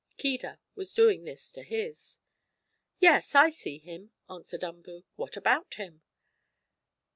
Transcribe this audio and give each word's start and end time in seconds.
Keedah 0.17 0.57
was 0.73 0.93
doing 0.93 1.25
this 1.25 1.51
to 1.51 1.61
his. 1.61 2.17
"Yes, 2.97 3.35
I 3.35 3.51
see 3.51 3.77
him," 3.77 4.09
answered 4.27 4.63
Umboo. 4.63 5.03
"What 5.15 5.37
about 5.37 5.75
him?" 5.75 6.01